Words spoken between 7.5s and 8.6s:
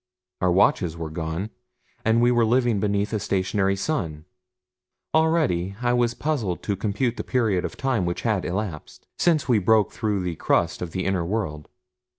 of time which had